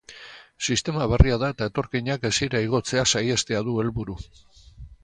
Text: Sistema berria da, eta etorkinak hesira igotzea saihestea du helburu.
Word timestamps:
Sistema 0.69 1.05
berria 1.11 1.37
da, 1.43 1.49
eta 1.55 1.67
etorkinak 1.73 2.27
hesira 2.31 2.63
igotzea 2.69 3.07
saihestea 3.13 3.65
du 3.71 3.79
helburu. 3.85 4.23